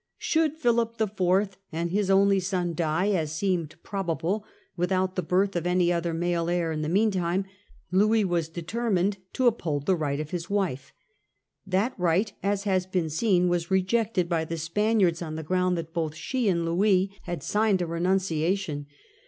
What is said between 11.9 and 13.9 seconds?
right, as has been seen, was